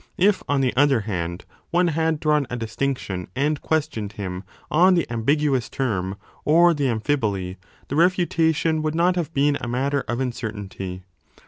If, 0.17 0.41
on 0.49 0.61
the 0.61 0.75
other 0.75 1.01
hand, 1.01 1.45
one 1.69 1.89
had 1.89 2.19
drawn 2.19 2.47
a 2.49 2.57
distinction, 2.57 3.27
and 3.35 3.61
questioned 3.61 4.13
him 4.13 4.43
on 4.71 4.95
the 4.95 5.05
ambiguous 5.11 5.69
term 5.69 6.17
or 6.43 6.73
the 6.73 6.87
amphiboly, 6.87 7.57
the 7.87 7.95
refutation 7.95 8.81
would 8.81 8.95
not 8.95 9.15
have 9.15 9.31
been 9.35 9.57
a 9.61 9.67
matter 9.67 10.01
of 10.07 10.19
uncertainty. 10.19 11.03